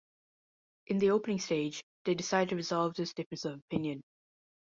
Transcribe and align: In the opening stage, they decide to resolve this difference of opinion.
In 0.87 0.97
the 0.97 1.11
opening 1.11 1.39
stage, 1.39 1.83
they 2.05 2.15
decide 2.15 2.49
to 2.49 2.55
resolve 2.55 2.95
this 2.95 3.13
difference 3.13 3.45
of 3.45 3.59
opinion. 3.59 4.01